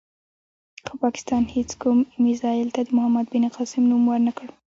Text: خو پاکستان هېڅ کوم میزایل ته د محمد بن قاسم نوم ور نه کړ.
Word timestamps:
خو 0.85 0.93
پاکستان 1.03 1.43
هېڅ 1.55 1.69
کوم 1.81 1.97
میزایل 2.23 2.69
ته 2.75 2.81
د 2.87 2.89
محمد 2.97 3.25
بن 3.33 3.45
قاسم 3.55 3.83
نوم 3.91 4.03
ور 4.07 4.21
نه 4.27 4.31
کړ. 4.37 4.47